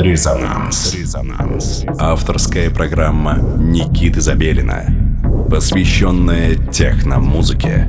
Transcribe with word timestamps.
Резонанс. 0.00 0.94
Резонанс. 0.94 1.84
Авторская 1.98 2.70
программа 2.70 3.36
Никиты 3.58 4.22
Забелина, 4.22 4.86
посвященная 5.50 6.54
техно-музыке. 6.54 7.86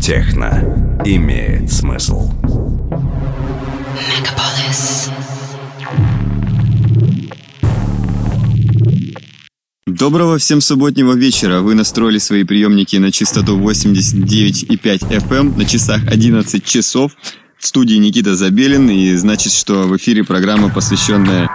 Техно 0.00 1.02
имеет 1.04 1.70
смысл. 1.70 2.32
Мегаполис. 3.92 5.10
Доброго 9.86 10.38
всем 10.38 10.62
субботнего 10.62 11.12
вечера. 11.12 11.60
Вы 11.60 11.74
настроили 11.74 12.18
свои 12.18 12.44
приемники 12.44 12.96
на 12.96 13.12
частоту 13.12 13.60
89,5 13.60 15.10
FM 15.10 15.36
эм 15.36 15.58
на 15.58 15.66
часах 15.66 16.06
11 16.08 16.64
часов. 16.64 17.12
В 17.64 17.66
студии 17.66 17.94
Никита 17.94 18.34
Забелин, 18.34 18.90
и 18.90 19.14
значит, 19.14 19.50
что 19.50 19.84
в 19.84 19.96
эфире 19.96 20.22
программа, 20.22 20.68
посвященная 20.68 21.48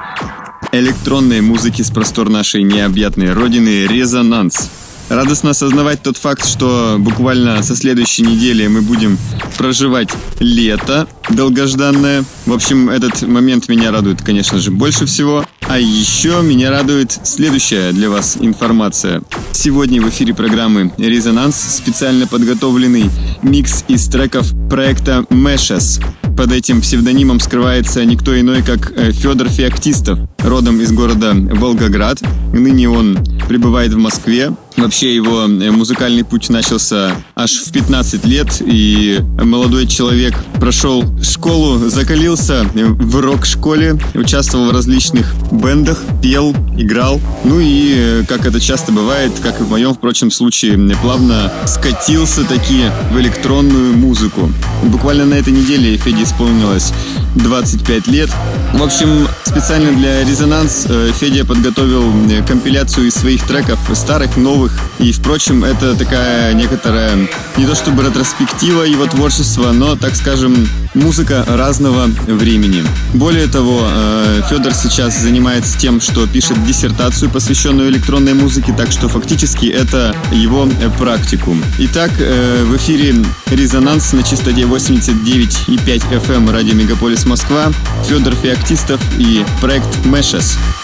электронной 0.71 1.41
музыке 1.41 1.84
с 1.84 1.91
простор 1.91 2.30
нашей 2.30 2.63
необъятной 2.63 3.31
родины 3.31 3.86
«Резонанс». 3.86 4.72
Радостно 5.09 5.49
осознавать 5.49 6.04
тот 6.04 6.18
факт, 6.18 6.45
что 6.45 6.98
буквально 6.99 7.63
со 7.63 7.76
следующей 7.76 8.22
недели 8.22 8.67
мы 8.67 8.81
будем 8.81 9.17
проживать 9.58 10.09
лето 10.40 11.08
долгожданное. 11.31 12.23
В 12.45 12.54
общем, 12.54 12.90
этот 12.90 13.23
момент 13.23 13.67
меня 13.70 13.91
радует, 13.91 14.22
конечно 14.22 14.59
же, 14.59 14.70
больше 14.70 15.08
всего. 15.08 15.45
А 15.67 15.80
еще 15.80 16.41
меня 16.44 16.70
радует 16.70 17.20
следующая 17.23 17.91
для 17.91 18.09
вас 18.09 18.38
информация. 18.40 19.23
Сегодня 19.52 20.00
в 20.02 20.09
эфире 20.09 20.36
программы 20.36 20.91
«Резонанс» 20.98 21.55
специально 21.55 22.28
подготовленный 22.28 23.09
микс 23.41 23.84
из 23.88 24.08
треков 24.08 24.52
проекта 24.70 25.26
Meshes. 25.30 26.02
Под 26.38 26.52
этим 26.52 26.81
псевдонимом 26.81 27.39
скрывается 27.39 28.05
никто 28.05 28.39
иной, 28.39 28.64
как 28.64 28.94
э, 28.95 29.12
Федор 29.12 29.50
Феоктистов, 29.50 30.20
родом 30.43 30.81
из 30.81 30.91
города 30.91 31.34
Волгоград. 31.34 32.20
Ныне 32.53 32.89
он 32.89 33.17
пребывает 33.47 33.94
в 33.94 33.97
Москве. 33.97 34.52
Вообще 34.77 35.14
его 35.14 35.44
э, 35.44 35.72
музыкальный 35.72 36.23
путь 36.23 36.50
начался 36.50 37.11
аж 37.36 37.52
в 37.58 37.72
15 37.72 38.25
лет, 38.25 38.61
и 38.61 39.19
молодой 39.41 39.88
человек 39.88 40.36
прошел 40.59 41.03
школу, 41.22 41.89
закалился 41.89 42.66
в 42.73 43.19
рок-школе, 43.19 43.97
участвовал 44.14 44.67
в 44.67 44.72
различных 44.72 45.33
бендах, 45.52 45.99
пел, 46.22 46.55
играл. 46.77 47.19
Ну 47.44 47.59
и, 47.59 47.94
э, 47.95 48.23
как 48.27 48.45
это 48.45 48.59
часто 48.61 48.92
бывает, 48.92 49.33
как 49.42 49.59
и 49.59 49.64
в 49.64 49.69
моем, 49.69 49.94
впрочем, 49.94 50.31
случае, 50.31 50.77
плавно 51.02 51.52
скатился 51.66 52.44
таки 52.44 52.86
в 53.11 53.19
электронную 53.19 53.97
музыку. 53.97 54.52
Буквально 54.83 55.25
на 55.25 55.33
этой 55.33 55.52
неделе 55.53 55.97
Феде 55.97 56.23
исполнилось 56.23 56.94
25 57.36 58.08
лет. 58.08 58.30
В 58.73 58.83
общем, 58.83 59.27
специально 59.44 59.92
для 59.92 60.23
«Резонанс» 60.30 60.85
э, 60.88 61.11
Федя 61.19 61.44
подготовил 61.44 62.13
компиляцию 62.47 63.08
из 63.08 63.16
своих 63.16 63.44
треков, 63.47 63.80
старых, 63.95 64.38
новых. 64.38 64.80
И, 64.99 65.11
впрочем, 65.11 65.63
это 65.63 65.95
такая 65.95 66.53
некоторая, 66.53 67.27
не 67.58 67.66
то 67.66 67.73
чтобы 67.73 68.03
ретроспектива 68.03 68.83
его 68.83 69.08
творчества, 69.08 69.71
но, 69.71 69.95
так 69.95 70.16
скажем, 70.16 70.69
музыка 70.94 71.44
разного 71.47 72.05
времени. 72.27 72.83
Более 73.16 73.47
того, 73.47 73.81
э, 73.83 74.41
Федор 74.49 74.73
сейчас 74.73 75.19
занимается 75.19 75.80
тем, 75.80 75.99
что 75.99 76.27
пишет 76.27 76.64
диссертацию, 76.64 77.31
посвященную 77.31 77.89
электронной 77.89 78.36
музыке, 78.36 78.71
так 78.77 78.91
что 78.91 79.09
фактически 79.09 79.66
это 79.66 80.16
его 80.31 80.69
практикум. 80.99 81.64
Итак, 81.80 82.11
э, 82.19 82.64
в 82.66 82.75
эфире 82.77 83.16
«Резонанс» 83.47 84.14
на 84.14 84.21
частоте 84.21 84.61
89,5 84.61 86.03
FM 86.11 86.52
радио 86.52 86.75
Мегаполис 86.75 87.25
Москва, 87.25 87.71
Федор 88.08 88.36
Феоктистов 88.36 89.02
и 89.17 89.43
проект 89.59 90.05
wishes. 90.20 90.78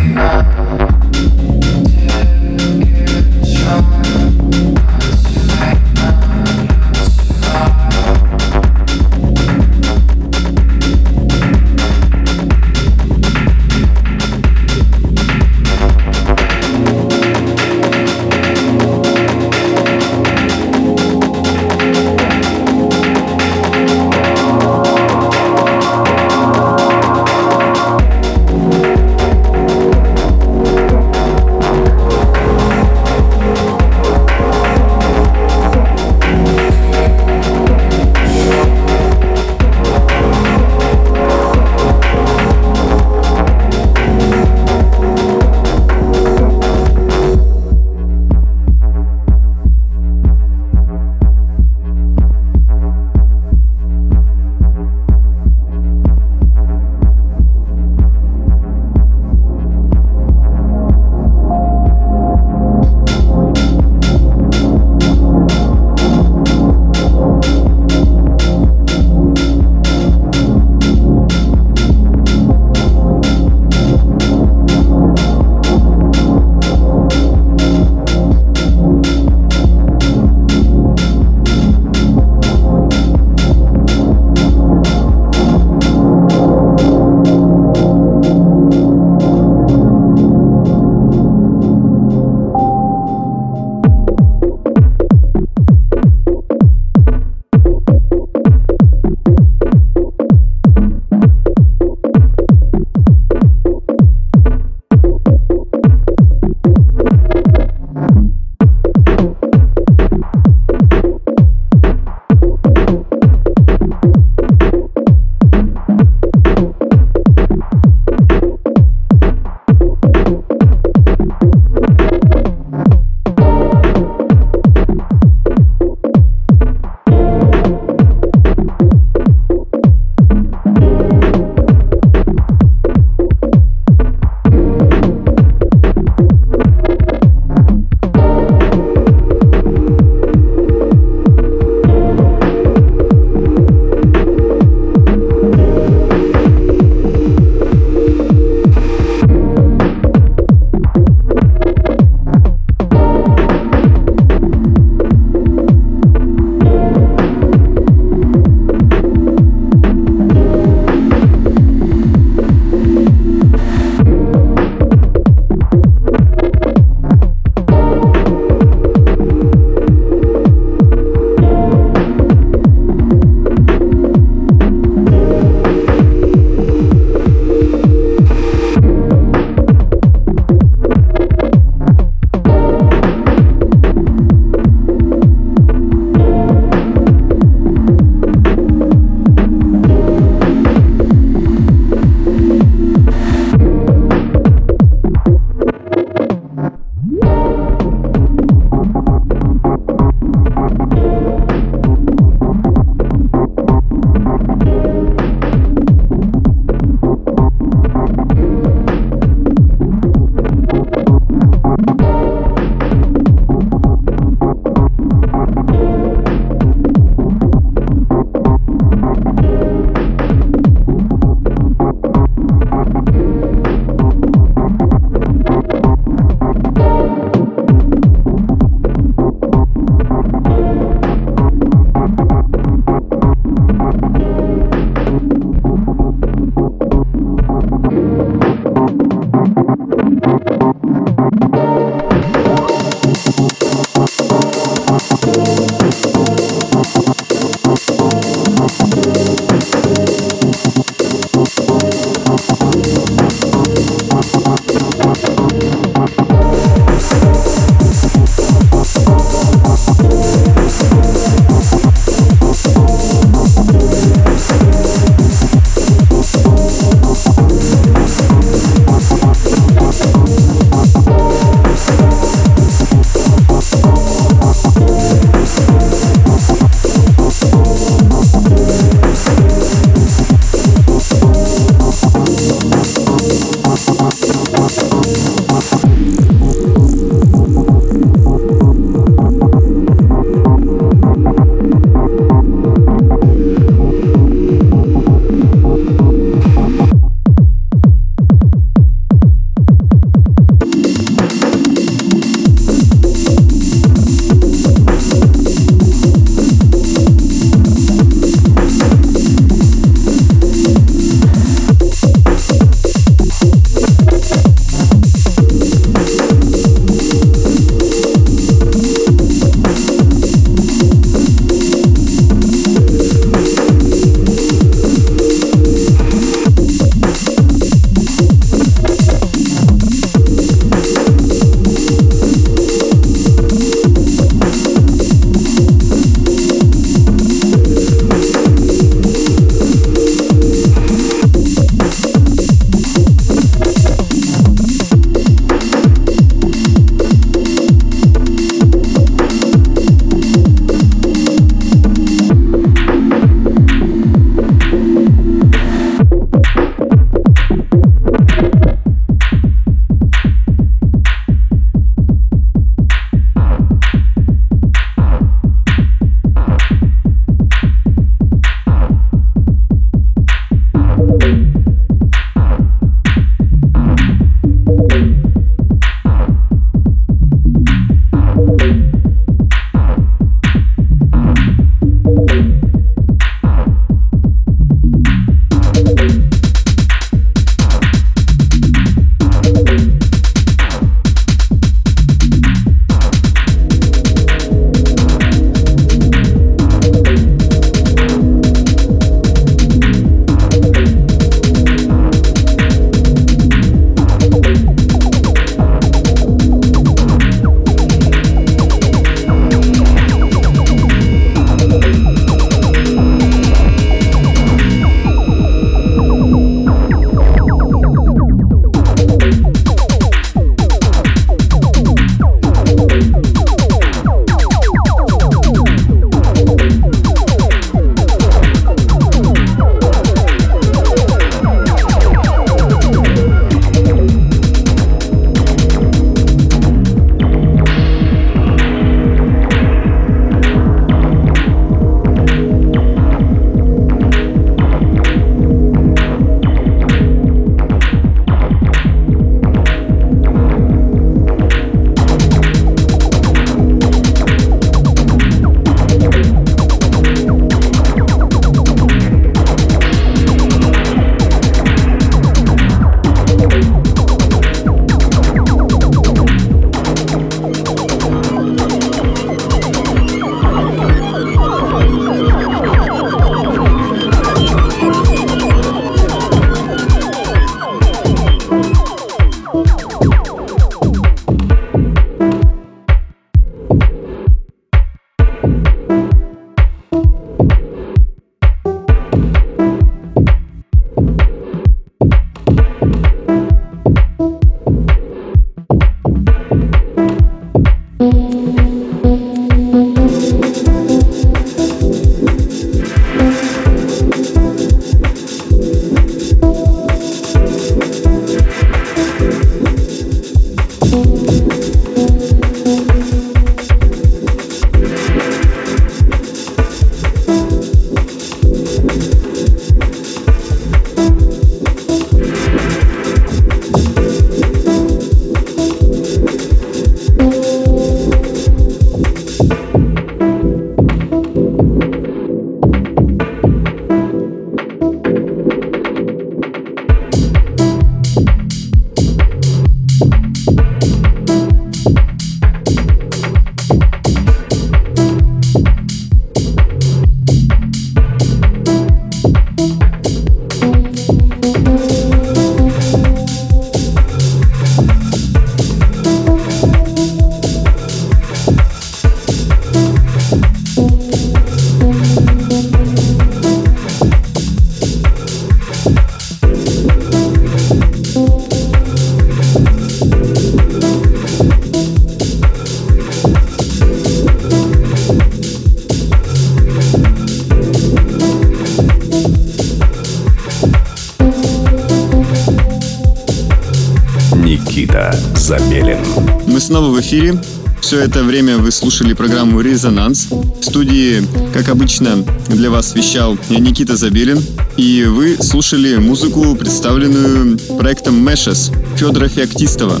Мы 586.46 586.60
снова 586.60 586.90
в 586.90 587.00
эфире. 587.00 587.40
Все 587.80 588.00
это 588.00 588.22
время 588.22 588.58
вы 588.58 588.70
слушали 588.70 589.12
программу 589.12 589.60
«Резонанс». 589.60 590.26
В 590.30 590.62
студии, 590.62 591.22
как 591.54 591.68
обычно, 591.68 592.24
для 592.48 592.70
вас 592.70 592.94
вещал 592.94 593.38
Никита 593.48 593.96
Забелин. 593.96 594.42
И 594.76 595.04
вы 595.04 595.36
слушали 595.40 595.96
музыку, 595.96 596.54
представленную 596.54 597.58
проектом 597.78 598.26
Meshes 598.26 598.72
Федора 598.96 599.28
Феоктистова. 599.28 600.00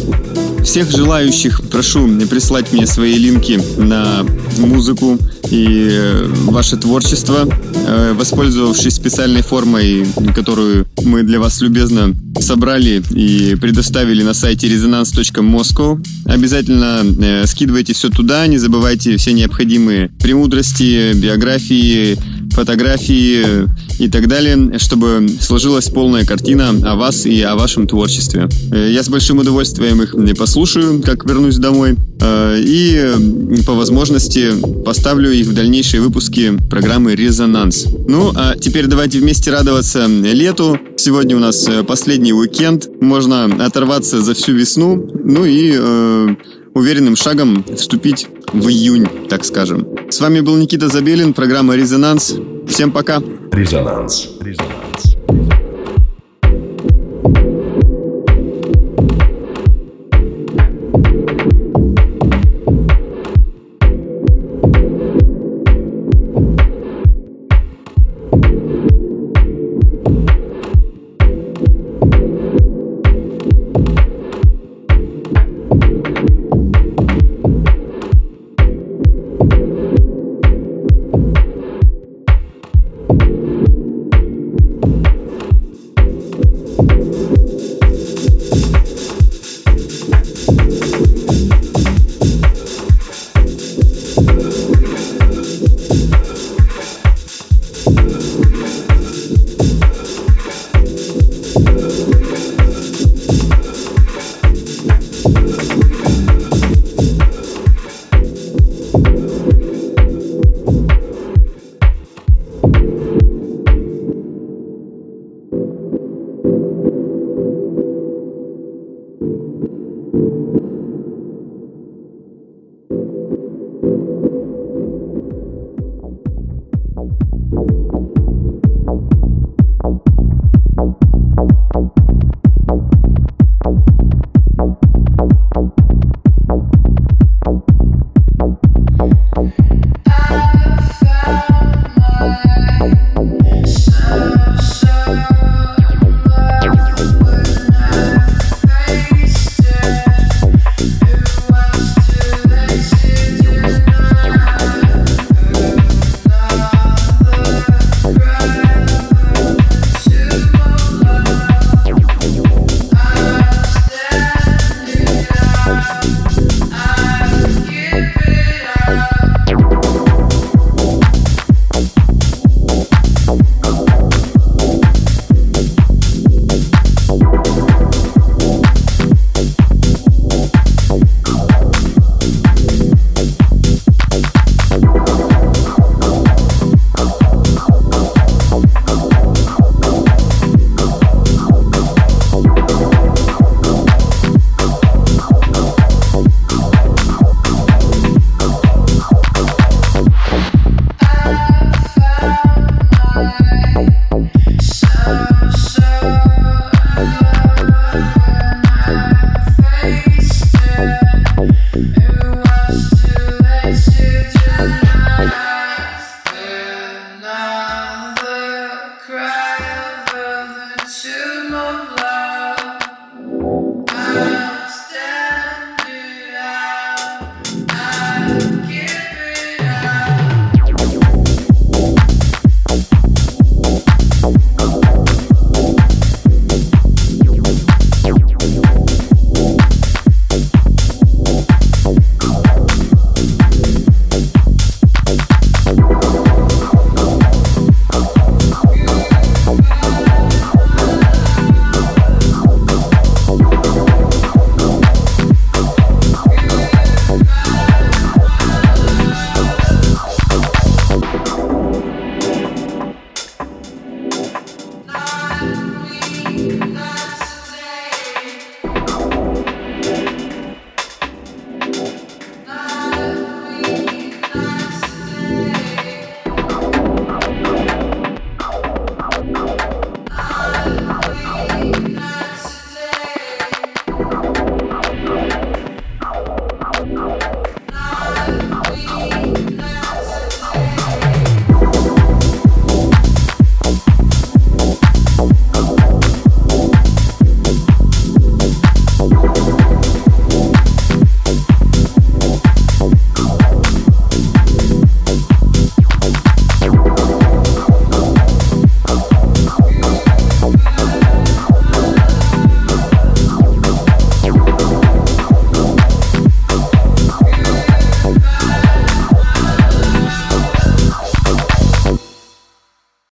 Всех 0.64 0.90
желающих 0.90 1.62
прошу 1.70 2.08
прислать 2.28 2.72
мне 2.72 2.86
свои 2.86 3.14
линки 3.14 3.60
на 3.78 4.24
музыку 4.58 5.18
и 5.50 5.88
э, 5.90 6.26
ваше 6.44 6.76
творчество, 6.76 7.48
э, 7.74 8.12
воспользовавшись 8.14 8.94
специальной 8.94 9.42
формой, 9.42 10.06
которую 10.34 10.86
мы 11.04 11.22
для 11.22 11.38
вас 11.40 11.60
любезно 11.60 12.14
собрали 12.40 13.02
и 13.10 13.56
предоставили 13.56 14.22
на 14.22 14.34
сайте 14.34 14.68
resonance.moscow. 14.68 16.04
Обязательно 16.26 17.02
э, 17.18 17.46
скидывайте 17.46 17.94
все 17.94 18.10
туда, 18.10 18.46
не 18.46 18.58
забывайте 18.58 19.16
все 19.16 19.32
необходимые 19.32 20.10
премудрости, 20.20 21.14
биографии, 21.14 22.18
фотографии 22.58 23.68
и 24.00 24.08
так 24.08 24.26
далее, 24.26 24.78
чтобы 24.78 25.28
сложилась 25.40 25.88
полная 25.90 26.24
картина 26.24 26.70
о 26.70 26.96
вас 26.96 27.24
и 27.24 27.40
о 27.42 27.54
вашем 27.54 27.86
творчестве. 27.86 28.48
Э, 28.72 28.90
я 28.90 29.04
с 29.04 29.08
большим 29.08 29.38
удовольствием 29.38 30.02
их 30.02 30.16
послушаю, 30.36 31.00
как 31.00 31.24
вернусь 31.24 31.56
домой, 31.58 31.94
э, 32.20 32.60
и 32.60 33.62
по 33.64 33.74
возможности 33.74 34.50
поставлю 34.84 35.30
их 35.30 35.46
в 35.46 35.54
дальнейшие 35.54 36.00
выпуски 36.00 36.58
программы 36.68 37.14
«Резонанс». 37.14 37.86
Ну, 38.08 38.32
а 38.34 38.56
теперь 38.56 38.86
давайте 38.86 39.20
вместе 39.20 39.52
радоваться 39.52 40.06
лету. 40.08 40.78
Сегодня 40.96 41.36
у 41.36 41.40
нас 41.40 41.68
э, 41.68 41.84
последний 41.84 42.32
уикенд, 42.32 42.88
можно 43.00 43.44
оторваться 43.64 44.20
за 44.20 44.34
всю 44.34 44.52
весну, 44.52 45.08
ну 45.24 45.44
и 45.44 45.74
э, 45.76 46.28
уверенным 46.74 47.14
шагом 47.14 47.64
вступить 47.76 48.26
в 48.52 48.68
июнь, 48.68 49.06
так 49.28 49.44
скажем. 49.44 49.86
С 50.10 50.20
вами 50.20 50.40
был 50.40 50.56
Никита 50.56 50.88
Забелин, 50.88 51.34
программа 51.34 51.76
«Резонанс». 51.76 52.34
Всем 52.66 52.90
пока. 52.90 53.22
Резонанс. 53.52 54.28
Резонанс. 54.40 55.07